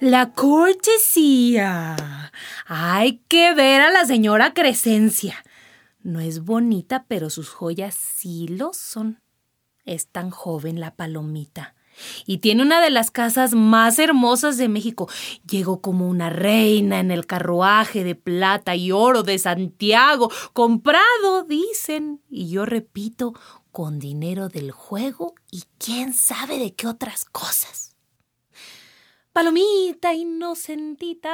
[0.00, 1.96] La cortesía.
[2.66, 5.42] Hay que ver a la señora Crescencia.
[6.02, 9.22] No es bonita, pero sus joyas sí lo son.
[9.86, 11.74] Es tan joven la palomita.
[12.26, 15.08] Y tiene una de las casas más hermosas de México.
[15.48, 22.20] Llegó como una reina en el carruaje de plata y oro de Santiago, comprado, dicen.
[22.28, 23.32] Y yo repito,
[23.72, 27.95] con dinero del juego y quién sabe de qué otras cosas.
[29.36, 31.28] Palomita inocentita,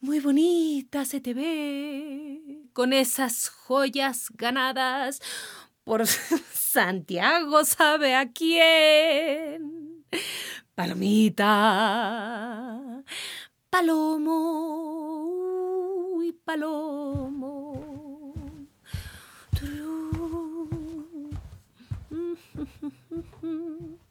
[0.00, 5.20] muy bonita se te ve, con esas joyas ganadas
[5.84, 6.04] por
[6.52, 10.04] Santiago sabe a quién.
[10.74, 11.44] Palomita,
[13.70, 14.90] palomo,
[16.20, 18.34] y palomo.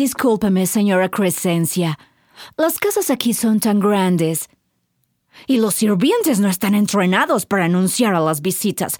[0.00, 1.98] Discúlpeme, señora Crescencia.
[2.56, 4.48] Las casas aquí son tan grandes.
[5.46, 8.96] Y los sirvientes no están entrenados para anunciar a las visitas.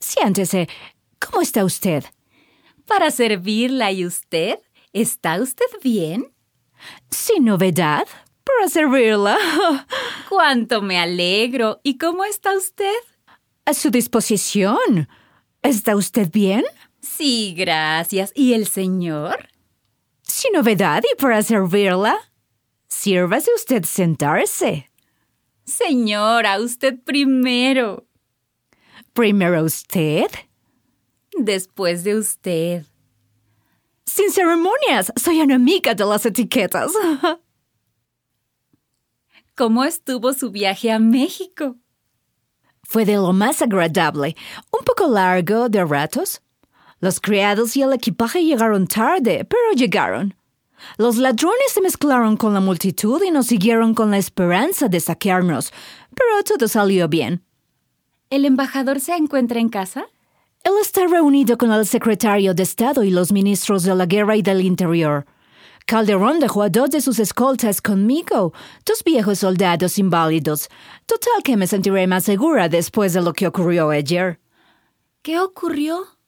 [0.00, 0.68] Siéntese.
[1.20, 2.02] ¿Cómo está usted?
[2.84, 4.58] Para servirla y usted.
[4.92, 6.34] ¿Está usted bien?
[7.12, 8.08] Sin novedad.
[8.42, 9.38] Para servirla.
[10.28, 11.78] Cuánto me alegro.
[11.84, 12.98] ¿Y cómo está usted?
[13.66, 15.08] A su disposición.
[15.62, 16.64] ¿Está usted bien?
[17.00, 18.32] Sí, gracias.
[18.34, 19.49] ¿Y el señor?
[20.40, 22.16] Sin novedad y para servirla.
[22.88, 24.90] Sírvase usted sentarse.
[25.66, 28.06] Señora, usted primero.
[29.12, 30.30] ¿Primero usted?
[31.38, 32.86] Después de usted.
[34.06, 36.90] Sin ceremonias, soy enemiga de las etiquetas.
[39.54, 41.76] ¿Cómo estuvo su viaje a México?
[42.82, 44.34] Fue de lo más agradable,
[44.70, 46.40] un poco largo de ratos.
[47.00, 50.34] Los criados y el equipaje llegaron tarde, pero llegaron.
[50.96, 55.72] Los ladrones se mezclaron con la multitud y nos siguieron con la esperanza de saquearnos,
[56.14, 57.42] pero todo salió bien.
[58.30, 60.04] ¿El embajador se encuentra en casa?
[60.62, 64.42] Él está reunido con el secretario de Estado y los ministros de la Guerra y
[64.42, 65.26] del Interior.
[65.86, 68.52] Calderón dejó a dos de sus escoltas conmigo,
[68.84, 70.68] dos viejos soldados inválidos.
[71.06, 74.38] Total que me sentiré más segura después de lo que ocurrió ayer.
[75.22, 76.19] ¿Qué ocurrió?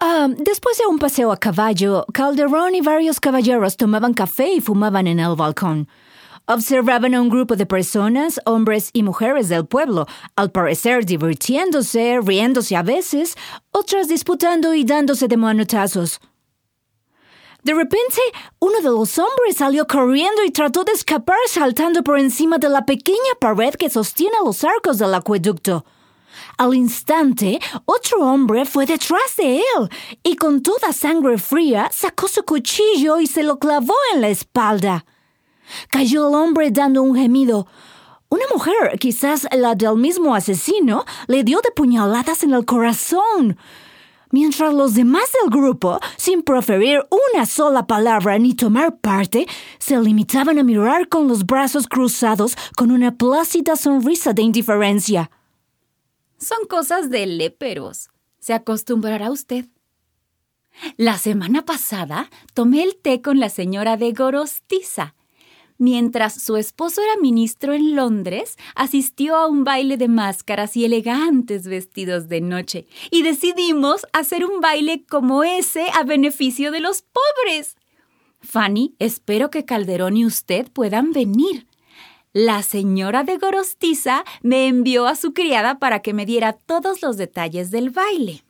[0.00, 5.08] Ah, después de un paseo a caballo, Calderón y varios caballeros tomaban café y fumaban
[5.08, 5.88] en el balcón.
[6.46, 12.76] Observaban a un grupo de personas, hombres y mujeres del pueblo, al parecer divirtiéndose, riéndose
[12.76, 13.34] a veces,
[13.72, 16.20] otras disputando y dándose de manotazos.
[17.64, 18.20] De repente,
[18.60, 22.86] uno de los hombres salió corriendo y trató de escapar saltando por encima de la
[22.86, 25.84] pequeña pared que sostiene los arcos del acueducto.
[26.56, 29.88] Al instante, otro hombre fue detrás de él
[30.22, 35.04] y con toda sangre fría sacó su cuchillo y se lo clavó en la espalda.
[35.90, 37.66] Cayó el hombre dando un gemido.
[38.30, 43.56] Una mujer, quizás la del mismo asesino, le dio de puñaladas en el corazón.
[44.30, 47.00] Mientras los demás del grupo, sin proferir
[47.32, 49.46] una sola palabra ni tomar parte,
[49.78, 55.30] se limitaban a mirar con los brazos cruzados con una plácida sonrisa de indiferencia.
[56.38, 58.10] Son cosas de léperos.
[58.38, 59.66] Se acostumbrará usted.
[60.96, 65.14] La semana pasada tomé el té con la señora de Gorostiza.
[65.78, 71.68] Mientras su esposo era ministro en Londres, asistió a un baile de máscaras y elegantes
[71.68, 77.76] vestidos de noche, y decidimos hacer un baile como ese a beneficio de los pobres.
[78.40, 81.67] Fanny, espero que Calderón y usted puedan venir.
[82.40, 87.16] La señora de Gorostiza me envió a su criada para que me diera todos los
[87.16, 88.44] detalles del baile.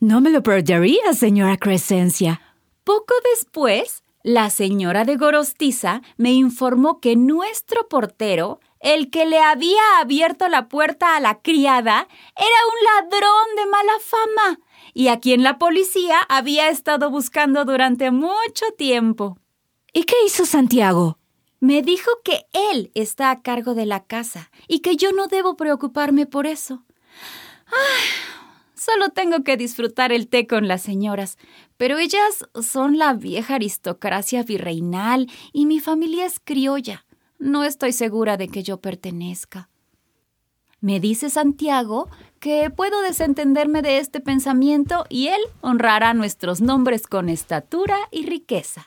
[0.00, 2.42] No me lo perdería, señora Crescencia.
[2.84, 9.80] Poco después, la señora de Gorostiza me informó que nuestro portero, el que le había
[9.98, 12.06] abierto la puerta a la criada,
[12.36, 14.60] era un ladrón de mala fama
[14.92, 19.38] y a quien la policía había estado buscando durante mucho tiempo.
[19.94, 21.18] ¿Y qué hizo Santiago?
[21.60, 25.56] Me dijo que él está a cargo de la casa y que yo no debo
[25.56, 26.84] preocuparme por eso.
[28.74, 31.36] solo tengo que disfrutar el té con las señoras,
[31.76, 37.04] pero ellas son la vieja aristocracia virreinal y mi familia es criolla.
[37.38, 39.68] No estoy segura de que yo pertenezca.
[40.80, 42.08] Me dice Santiago
[42.38, 48.86] que puedo desentenderme de este pensamiento y él honrará nuestros nombres con estatura y riqueza.